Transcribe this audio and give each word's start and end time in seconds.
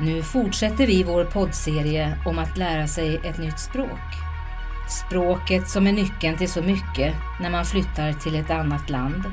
Nu 0.00 0.22
fortsätter 0.22 0.86
vi 0.86 1.02
vår 1.02 1.24
poddserie 1.24 2.18
om 2.26 2.38
att 2.38 2.56
lära 2.56 2.86
sig 2.86 3.20
ett 3.24 3.38
nytt 3.38 3.58
språk. 3.58 4.00
Språket 4.88 5.68
som 5.68 5.86
är 5.86 5.92
nyckeln 5.92 6.38
till 6.38 6.50
så 6.50 6.62
mycket 6.62 7.14
när 7.40 7.50
man 7.50 7.64
flyttar 7.64 8.12
till 8.12 8.34
ett 8.34 8.50
annat 8.50 8.90
land. 8.90 9.24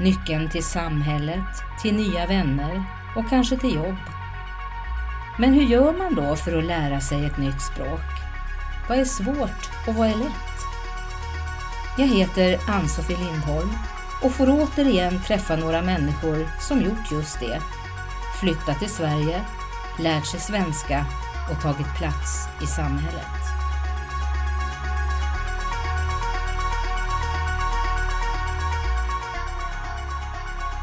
Nyckeln 0.00 0.50
till 0.50 0.64
samhället, 0.64 1.62
till 1.82 1.94
nya 1.94 2.26
vänner 2.26 2.84
och 3.16 3.30
kanske 3.30 3.56
till 3.56 3.74
jobb. 3.74 3.96
Men 5.38 5.52
hur 5.52 5.62
gör 5.62 5.92
man 5.92 6.14
då 6.14 6.36
för 6.36 6.58
att 6.58 6.64
lära 6.64 7.00
sig 7.00 7.24
ett 7.24 7.38
nytt 7.38 7.62
språk? 7.62 8.00
Vad 8.88 8.98
är 8.98 9.04
svårt 9.04 9.70
och 9.86 9.94
vad 9.94 10.08
är 10.08 10.16
lätt? 10.16 10.52
Jag 11.98 12.06
heter 12.06 12.58
Ann-Sofie 12.68 13.18
Lindholm 13.18 13.70
och 14.22 14.32
får 14.32 14.50
återigen 14.50 15.22
träffa 15.22 15.56
några 15.56 15.82
människor 15.82 16.48
som 16.60 16.82
gjort 16.82 17.12
just 17.12 17.40
det. 17.40 17.60
Flyttat 18.40 18.78
till 18.78 18.90
Sverige, 18.90 19.40
lärt 19.98 20.26
sig 20.26 20.40
svenska 20.40 21.06
och 21.50 21.62
tagit 21.62 21.94
plats 21.96 22.48
i 22.62 22.66
samhället. 22.66 23.42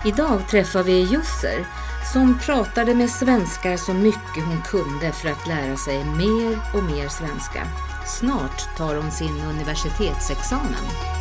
Idag 0.06 0.48
träffar 0.48 0.84
vi 0.84 1.00
Jusser 1.00 1.66
som 2.14 2.40
pratade 2.40 2.96
med 2.96 3.10
svenskar 3.10 3.78
så 3.78 3.94
mycket 3.94 4.46
hon 4.46 4.62
kunde 4.62 5.12
för 5.12 5.30
att 5.30 5.48
lära 5.48 5.78
sig 5.78 6.04
mer 6.04 6.60
och 6.74 6.84
mer 6.84 7.08
svenska. 7.08 7.68
Snart 8.06 8.78
tar 8.78 8.96
hon 8.96 9.12
sin 9.12 9.42
universitetsexamen. 9.42 11.19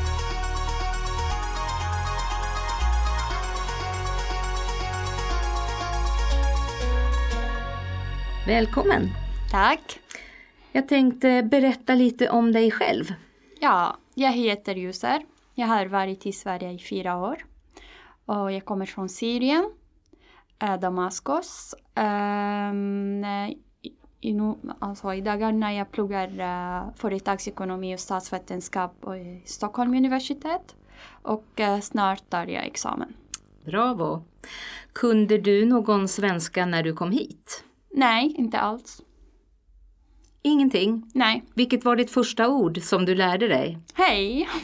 Välkommen! 8.48 9.08
Tack! 9.50 10.00
Jag 10.72 10.88
tänkte 10.88 11.42
berätta 11.42 11.94
lite 11.94 12.30
om 12.30 12.52
dig 12.52 12.70
själv. 12.70 13.04
Ja, 13.60 13.96
jag 14.14 14.32
heter 14.32 14.74
Jusser. 14.74 15.22
Jag 15.54 15.66
har 15.66 15.86
varit 15.86 16.26
i 16.26 16.32
Sverige 16.32 16.72
i 16.72 16.78
fyra 16.78 17.16
år. 17.16 17.36
Och 18.26 18.52
jag 18.52 18.64
kommer 18.64 18.86
från 18.86 19.08
Syrien, 19.08 19.70
äh, 20.62 20.80
Damaskus. 20.80 21.74
Ähm, 21.94 23.24
i, 24.20 24.38
alltså, 24.78 25.14
I 25.14 25.20
dagarna 25.20 25.74
jag 25.74 25.92
pluggar 25.92 26.28
äh, 26.40 26.94
företagsekonomi 26.94 27.94
och 27.94 28.00
statsvetenskap 28.00 29.04
i 29.04 29.42
Stockholm 29.46 29.94
universitet. 29.94 30.74
Och 31.22 31.60
äh, 31.60 31.80
snart 31.80 32.30
tar 32.30 32.46
jag 32.46 32.66
examen. 32.66 33.12
Bravo! 33.64 34.24
Kunde 34.92 35.38
du 35.38 35.66
någon 35.66 36.08
svenska 36.08 36.66
när 36.66 36.82
du 36.82 36.92
kom 36.92 37.10
hit? 37.10 37.64
Nej, 37.90 38.34
inte 38.38 38.58
alls. 38.58 39.02
Ingenting? 40.42 41.10
Nej. 41.14 41.44
Vilket 41.54 41.84
var 41.84 41.96
ditt 41.96 42.10
första 42.10 42.48
ord 42.48 42.82
som 42.82 43.04
du 43.04 43.14
lärde 43.14 43.48
dig? 43.48 43.78
Hej! 43.94 44.48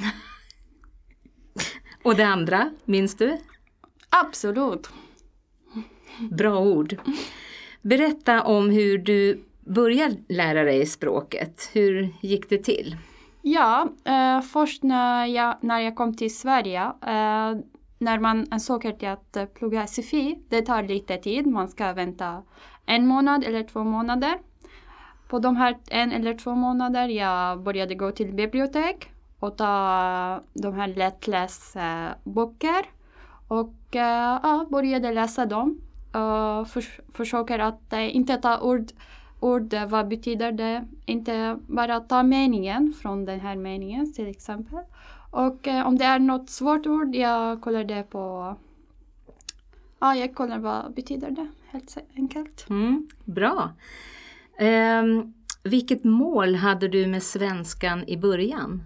Och 2.04 2.16
det 2.16 2.26
andra, 2.26 2.70
minns 2.84 3.16
du? 3.16 3.38
Absolut. 4.08 4.88
Bra 6.30 6.58
ord. 6.58 6.96
Berätta 7.82 8.42
om 8.42 8.70
hur 8.70 8.98
du 8.98 9.44
började 9.60 10.16
lära 10.28 10.64
dig 10.64 10.86
språket. 10.86 11.70
Hur 11.72 12.08
gick 12.20 12.48
det 12.48 12.58
till? 12.58 12.96
Ja, 13.42 13.88
eh, 14.04 14.40
först 14.40 14.82
när 14.82 15.26
jag, 15.26 15.56
när 15.60 15.80
jag 15.80 15.96
kom 15.96 16.16
till 16.16 16.36
Sverige, 16.36 16.82
eh, 16.84 17.54
när 18.04 18.18
man 18.18 18.46
ansöker 18.50 18.92
till 18.92 19.08
att 19.08 19.36
eh, 19.36 19.46
plugga 19.46 19.86
SFI, 19.86 20.38
det 20.48 20.62
tar 20.62 20.82
lite 20.82 21.16
tid. 21.16 21.46
Man 21.46 21.68
ska 21.68 21.92
vänta 21.92 22.42
en 22.86 23.06
månad 23.06 23.44
eller 23.44 23.62
två 23.62 23.84
månader. 23.84 24.38
På 25.28 25.38
de 25.38 25.56
här 25.56 25.76
en 25.90 26.12
eller 26.12 26.34
två 26.34 26.54
månader 26.54 27.08
jag 27.08 27.62
började 27.62 27.94
gå 27.94 28.10
till 28.10 28.32
bibliotek 28.32 29.10
och 29.40 29.56
ta 29.56 30.40
de 30.54 30.74
här 30.74 30.88
lättläsböcker. 30.88 32.08
Eh, 32.08 32.32
böcker 32.32 32.84
och 33.48 33.96
eh, 33.96 34.40
ja, 34.42 34.66
började 34.70 35.12
läsa 35.12 35.46
dem. 35.46 35.80
För, 36.66 37.12
försöker 37.12 37.58
att 37.58 37.92
inte 37.92 38.36
ta 38.36 38.60
ord, 38.60 38.86
ord, 39.40 39.74
vad 39.88 40.08
betyder 40.08 40.52
det? 40.52 40.84
Inte 41.06 41.58
bara 41.66 42.00
ta 42.00 42.22
meningen 42.22 42.92
från 43.02 43.24
den 43.24 43.40
här 43.40 43.56
meningen 43.56 44.12
till 44.12 44.28
exempel. 44.28 44.78
Och 45.34 45.66
om 45.84 45.98
det 45.98 46.04
är 46.04 46.18
något 46.18 46.50
svårt 46.50 46.86
ord, 46.86 47.14
jag 47.14 47.60
kollar 47.60 47.84
det 47.84 48.02
på... 48.02 48.56
Ja, 49.98 50.14
jag 50.14 50.34
kollar 50.34 50.58
vad 50.58 50.94
betyder 50.94 51.30
det 51.30 51.48
helt 51.66 51.96
enkelt. 52.16 52.66
Mm, 52.70 53.08
bra. 53.24 53.70
Um, 54.60 55.34
vilket 55.62 56.04
mål 56.04 56.54
hade 56.54 56.88
du 56.88 57.06
med 57.06 57.22
svenskan 57.22 58.04
i 58.08 58.16
början? 58.16 58.82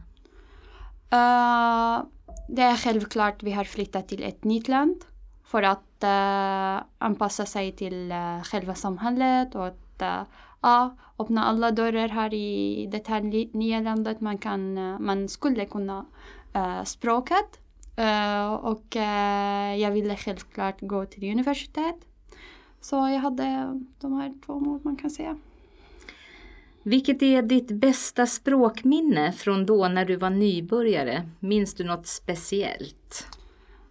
Uh, 1.13 2.07
det 2.49 2.63
är 2.63 2.77
självklart 2.77 3.43
vi 3.43 3.53
har 3.53 3.65
flyttat 3.65 4.09
till 4.09 4.23
ett 4.23 4.45
nytt 4.45 4.69
land 4.69 5.05
för 5.45 5.63
att 5.63 6.05
uh, 6.05 6.85
anpassa 6.99 7.47
sig 7.47 7.73
till 7.73 8.13
uh, 8.13 8.43
själva 8.43 8.75
samhället 8.75 9.55
och 9.55 9.67
att 9.67 10.03
uh, 10.67 10.89
öppna 11.19 11.45
alla 11.45 11.71
dörrar 11.71 12.09
här 12.09 12.35
i 12.35 12.89
det 12.93 13.07
här 13.07 13.21
nya 13.57 13.81
landet. 13.81 14.21
Man, 14.21 14.39
kan, 14.39 14.75
man 15.05 15.29
skulle 15.29 15.67
kunna 15.67 16.07
språket 16.85 17.61
och 18.61 18.97
jag 19.79 19.91
ville 19.91 20.17
självklart 20.17 20.81
gå 20.81 21.07
till 21.07 21.33
universitet. 21.33 21.97
Så 22.81 22.97
jag 22.97 23.19
hade 23.19 23.81
de 24.01 24.13
här 24.21 24.35
två 24.47 24.61
mål 24.61 24.81
man 24.83 24.97
kan 24.97 25.11
säga. 25.11 25.37
Vilket 26.83 27.23
är 27.23 27.43
ditt 27.43 27.71
bästa 27.71 28.27
språkminne 28.27 29.33
från 29.33 29.67
då 29.67 29.89
när 29.89 30.05
du 30.05 30.17
var 30.17 30.31
nybörjare? 30.31 31.29
Minns 31.41 31.75
du 31.75 31.85
något 31.85 32.07
speciellt? 32.07 33.27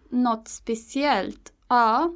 Något 0.10 0.48
speciellt? 0.48 1.54
Ja, 1.68 2.14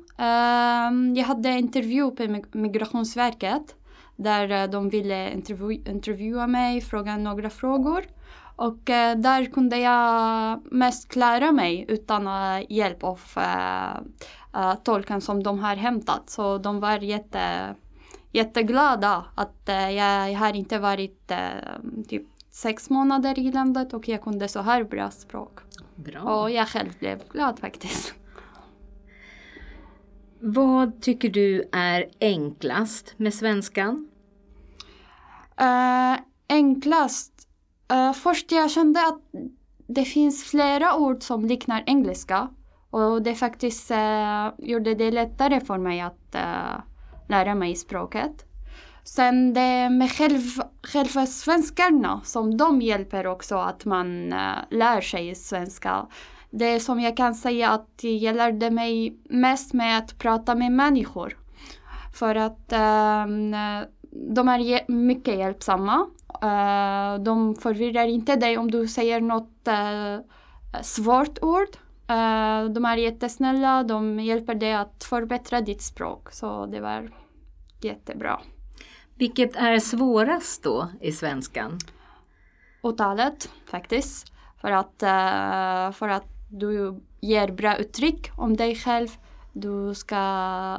jag 1.15 1.23
hade 1.23 1.49
intervju 1.49 2.11
på 2.11 2.41
Migrationsverket 2.51 3.75
där 4.23 4.63
eh, 4.63 4.69
de 4.69 4.89
ville 4.89 5.33
intervju 5.33 5.73
intervjua 5.73 6.47
mig, 6.47 6.81
fråga 6.81 7.17
några 7.17 7.49
frågor. 7.49 8.03
Och 8.55 8.89
uh, 8.89 9.21
där 9.21 9.45
kunde 9.45 9.77
jag 9.77 10.59
mest 10.71 11.09
klara 11.09 11.51
mig 11.51 11.85
utan 11.87 12.29
hjälp 12.69 13.03
av 13.03 13.19
uh, 13.37 14.75
tolken 14.83 15.21
som 15.21 15.43
de 15.43 15.59
har 15.59 15.75
hämtat. 15.75 16.29
Så 16.29 16.57
de 16.57 16.79
var 16.79 16.97
jätte 16.97 17.75
jätteglada 18.31 19.25
att 19.35 19.69
eh, 19.69 19.91
jag 19.91 20.33
har 20.33 20.55
inte 20.55 20.79
varit 20.79 21.31
eh, 21.31 21.37
typ 22.07 22.27
sex 22.49 22.89
månader 22.89 23.39
i 23.39 23.51
landet 23.51 23.93
och 23.93 24.07
jag 24.07 24.21
kunde 24.21 24.47
så 24.47 24.61
här 24.61 24.83
bra 24.83 25.11
språk. 25.11 25.59
Bra. 25.95 26.21
Och 26.21 26.51
jag 26.51 26.67
själv 26.67 26.89
blev 26.99 27.23
glad 27.29 27.59
faktiskt. 27.59 28.13
Vad 30.39 31.01
tycker 31.01 31.29
du 31.29 31.69
är 31.71 32.09
enklast 32.19 33.13
med 33.17 33.33
svenskan? 33.33 34.10
Uh, 35.61 36.19
enklast? 36.49 37.47
Uh, 37.93 38.13
först 38.13 38.51
jag 38.51 38.71
kände 38.71 39.07
att 39.07 39.21
det 39.87 40.05
finns 40.05 40.43
flera 40.43 40.95
ord 40.95 41.23
som 41.23 41.45
liknar 41.45 41.83
engelska. 41.85 42.49
Och 42.89 43.21
det 43.21 43.35
faktiskt 43.35 43.91
uh, 43.91 44.47
gjorde 44.57 44.95
det 44.95 45.11
lättare 45.11 45.59
för 45.59 45.77
mig 45.77 46.01
att 46.01 46.35
lära 47.29 47.55
mig 47.55 47.75
språket. 47.75 48.45
Sen 49.03 49.53
det 49.53 49.89
med 49.89 50.11
själv, 50.11 50.41
själva 50.83 51.25
svenskarna 51.25 52.21
som 52.23 52.57
de 52.57 52.81
hjälper 52.81 53.27
också 53.27 53.55
att 53.55 53.85
man 53.85 54.33
uh, 54.33 54.55
lär 54.69 55.01
sig 55.01 55.35
svenska. 55.35 56.07
Det 56.49 56.79
som 56.79 56.99
jag 56.99 57.17
kan 57.17 57.35
säga 57.35 57.69
att 57.69 57.99
jag 58.01 58.35
lärde 58.35 58.71
mig 58.71 59.17
mest 59.29 59.73
med 59.73 59.97
att 59.97 60.19
prata 60.19 60.55
med 60.55 60.71
människor. 60.71 61.37
För 62.13 62.35
att 62.35 62.73
uh, 62.73 63.85
de 64.11 64.47
är 64.47 64.91
mycket 64.91 65.37
hjälpsamma. 65.37 66.07
Uh, 66.43 67.23
de 67.23 67.55
förvirrar 67.55 68.05
inte 68.07 68.35
dig 68.35 68.57
om 68.57 68.71
du 68.71 68.87
säger 68.87 69.21
något 69.21 69.67
uh, 69.67 70.81
svårt 70.81 71.39
ord. 71.41 71.75
Uh, 72.11 72.73
de 72.73 72.85
är 72.85 72.97
jättesnälla, 72.97 73.83
de 73.83 74.19
hjälper 74.19 74.55
dig 74.55 74.73
att 74.73 75.03
förbättra 75.03 75.61
ditt 75.61 75.81
språk. 75.81 76.31
Så 76.31 76.65
det 76.65 76.79
var 76.79 77.09
jättebra. 77.81 78.39
Vilket 79.15 79.55
är 79.55 79.79
svårast 79.79 80.63
då 80.63 80.87
i 81.01 81.11
svenskan? 81.11 81.77
Uttalet 82.83 83.49
faktiskt. 83.65 84.33
För 84.61 84.71
att, 84.71 84.93
för 85.95 86.07
att 86.07 86.25
du 86.49 87.01
ger 87.21 87.51
bra 87.51 87.77
uttryck 87.77 88.31
om 88.37 88.57
dig 88.57 88.75
själv. 88.75 89.07
Du 89.53 89.95
ska 89.95 90.77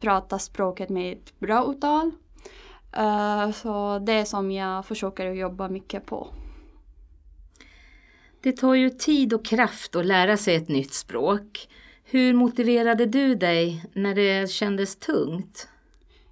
prata 0.00 0.38
språket 0.38 0.88
med 0.88 1.12
ett 1.12 1.40
bra 1.40 1.70
uttal. 1.70 2.10
Uh, 2.98 3.50
så 3.52 3.98
det 3.98 4.12
är 4.12 4.24
som 4.24 4.50
jag 4.50 4.86
försöker 4.86 5.32
jobba 5.32 5.68
mycket 5.68 6.06
på. 6.06 6.28
Det 8.42 8.52
tar 8.52 8.74
ju 8.74 8.90
tid 8.90 9.32
och 9.32 9.44
kraft 9.44 9.96
att 9.96 10.06
lära 10.06 10.36
sig 10.36 10.54
ett 10.54 10.68
nytt 10.68 10.94
språk. 10.94 11.68
Hur 12.04 12.34
motiverade 12.34 13.06
du 13.06 13.34
dig 13.34 13.84
när 13.92 14.14
det 14.14 14.50
kändes 14.50 14.96
tungt? 14.96 15.68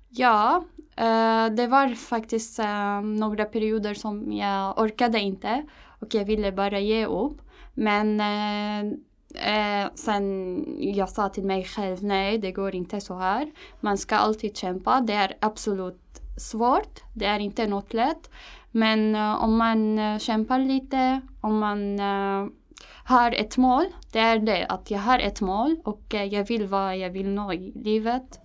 Ja, 0.08 0.64
eh, 0.96 1.46
det 1.46 1.66
var 1.66 1.94
faktiskt 1.94 2.58
eh, 2.58 3.00
några 3.00 3.44
perioder 3.44 3.94
som 3.94 4.32
jag 4.32 4.78
orkade 4.78 5.18
inte 5.18 5.66
och 6.00 6.14
jag 6.14 6.24
ville 6.24 6.52
bara 6.52 6.80
ge 6.80 7.06
upp. 7.06 7.40
Men 7.74 8.20
eh, 8.20 8.98
Eh, 9.34 9.88
sen 9.94 10.64
jag 10.78 11.08
sa 11.08 11.28
till 11.28 11.44
mig 11.44 11.64
själv, 11.64 12.04
nej 12.04 12.38
det 12.38 12.52
går 12.52 12.74
inte 12.74 13.00
så 13.00 13.14
här. 13.14 13.50
Man 13.80 13.98
ska 13.98 14.16
alltid 14.16 14.56
kämpa, 14.56 15.00
det 15.00 15.12
är 15.12 15.36
absolut 15.40 16.07
svårt, 16.38 17.00
det 17.14 17.24
är 17.24 17.38
inte 17.38 17.66
något 17.66 17.92
lätt. 17.92 18.30
Men 18.70 19.14
eh, 19.14 19.44
om 19.44 19.56
man 19.56 19.98
eh, 19.98 20.18
kämpar 20.18 20.58
lite, 20.58 21.20
om 21.40 21.58
man 21.58 22.00
eh, 22.00 22.46
har 23.04 23.32
ett 23.32 23.56
mål, 23.56 23.84
det 24.12 24.18
är 24.18 24.38
det 24.38 24.66
att 24.66 24.90
jag 24.90 24.98
har 24.98 25.18
ett 25.18 25.40
mål 25.40 25.76
och 25.84 26.02
jag 26.10 26.44
vill 26.44 26.66
vad 26.66 26.98
jag 26.98 27.10
vill 27.10 27.28
nå 27.28 27.52
i 27.52 27.72
livet. 27.74 28.40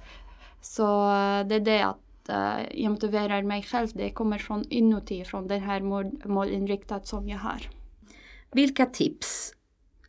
Så 0.62 0.84
det 1.46 1.56
är 1.56 1.60
det 1.60 1.82
att 1.82 2.00
jag 2.72 2.92
motiverar 2.92 3.44
mig 3.44 3.64
själv, 3.64 3.88
det 3.94 4.10
kommer 4.10 4.38
från 4.38 4.64
inuti, 4.70 5.26
från 5.26 5.48
den 5.48 5.62
här 5.62 5.82
mål, 5.82 6.12
målinriktad 6.26 7.02
som 7.04 7.30
jag 7.30 7.38
har. 7.38 7.70
Vilka 8.52 8.86
tips 8.86 9.54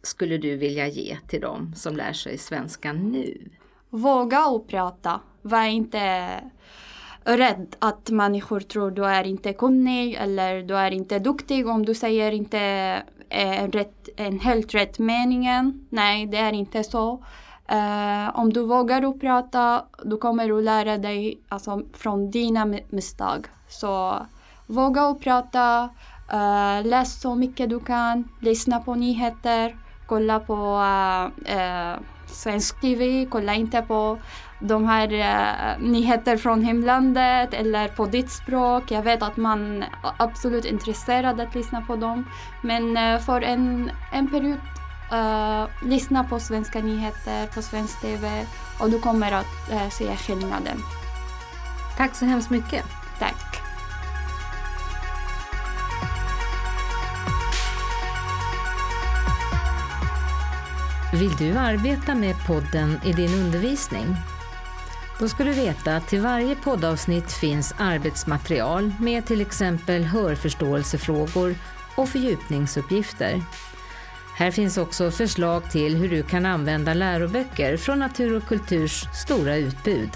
skulle 0.02 0.38
du 0.38 0.56
vilja 0.56 0.88
ge 0.88 1.18
till 1.28 1.40
dem 1.40 1.74
som 1.74 1.96
lär 1.96 2.12
sig 2.12 2.38
svenska 2.38 2.92
nu? 2.92 3.50
Våga 3.90 4.46
och 4.46 4.68
prata. 4.68 5.20
Var 5.42 5.64
inte 5.64 6.30
rädd 7.24 7.76
att 7.78 8.10
människor 8.10 8.60
tror 8.60 8.90
du 8.90 9.04
är 9.04 9.24
inte 9.24 9.52
kunnig 9.52 10.14
eller 10.14 10.62
du 10.62 10.76
är 10.76 10.90
inte 10.90 11.18
duktig 11.18 11.68
om 11.68 11.86
du 11.86 11.94
säger 11.94 12.32
inte 12.32 12.58
eh, 13.28 13.62
en, 13.62 13.72
rätt, 13.72 14.08
en 14.16 14.40
helt 14.40 14.74
rätt 14.74 14.98
meningen. 14.98 15.86
Nej, 15.90 16.26
det 16.26 16.38
är 16.38 16.52
inte 16.52 16.84
så. 16.84 17.24
Uh, 17.72 18.38
om 18.38 18.52
du 18.52 18.66
vågar 18.66 19.02
att 19.02 19.20
prata, 19.20 19.84
du 20.02 20.16
kommer 20.16 20.58
att 20.58 20.64
lära 20.64 20.98
dig 20.98 21.40
alltså, 21.48 21.82
från 21.92 22.30
dina 22.30 22.66
misstag. 22.88 23.46
Så 23.68 24.26
våga 24.66 25.02
att 25.02 25.20
prata, 25.20 25.88
uh, 26.34 26.86
läs 26.86 27.20
så 27.20 27.34
mycket 27.34 27.70
du 27.70 27.80
kan, 27.80 28.28
lyssna 28.40 28.80
på 28.80 28.94
nyheter, 28.94 29.76
kolla 30.06 30.40
på 30.40 30.54
uh, 30.54 32.00
svensk 32.34 32.80
TV, 32.80 33.26
kolla 33.30 33.54
inte 33.54 33.82
på 33.82 34.18
de 34.60 34.84
här 34.84 35.12
uh, 35.12 35.82
nyheter 35.88 36.36
från 36.36 36.62
hemlandet 36.62 37.54
eller 37.54 37.88
på 37.88 38.06
ditt 38.06 38.30
språk. 38.30 38.90
Jag 38.90 39.02
vet 39.02 39.22
att 39.22 39.36
man 39.36 39.82
är 39.82 39.88
absolut 40.16 40.64
intresserad 40.64 41.40
att 41.40 41.54
lyssna 41.54 41.80
på 41.80 41.96
dem. 41.96 42.30
Men 42.62 42.96
uh, 42.96 43.20
för 43.20 43.40
en, 43.40 43.90
en 44.12 44.30
period, 44.30 44.58
uh, 45.12 45.88
lyssna 45.88 46.24
på 46.24 46.40
svenska 46.40 46.80
nyheter 46.80 47.46
på 47.46 47.62
svensk 47.62 48.00
TV 48.00 48.46
och 48.80 48.90
du 48.90 49.00
kommer 49.00 49.32
att 49.32 49.92
se 49.92 50.16
skillnaden. 50.16 50.78
Tack 51.96 52.14
så 52.14 52.24
hemskt 52.24 52.50
mycket. 52.50 52.84
Tack. 53.18 53.53
Vill 61.14 61.36
du 61.36 61.58
arbeta 61.58 62.14
med 62.14 62.46
podden 62.46 63.00
i 63.04 63.12
din 63.12 63.34
undervisning? 63.34 64.16
Då 65.20 65.28
ska 65.28 65.44
du 65.44 65.52
veta 65.52 65.96
att 65.96 66.08
till 66.08 66.20
varje 66.20 66.54
poddavsnitt 66.54 67.32
finns 67.32 67.74
arbetsmaterial 67.78 68.92
med 69.00 69.26
till 69.26 69.40
exempel 69.40 70.04
hörförståelsefrågor 70.04 71.54
och 71.96 72.08
fördjupningsuppgifter. 72.08 73.42
Här 74.36 74.50
finns 74.50 74.78
också 74.78 75.10
förslag 75.10 75.70
till 75.70 75.96
hur 75.96 76.08
du 76.08 76.22
kan 76.22 76.46
använda 76.46 76.94
läroböcker 76.94 77.76
från 77.76 77.98
Natur 77.98 78.36
och 78.36 78.46
Kulturs 78.46 79.04
stora 79.14 79.56
utbud. 79.56 80.10